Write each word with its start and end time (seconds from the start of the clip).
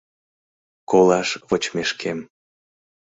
—Колаш 0.89 1.29
вочмешкем... 1.49 2.19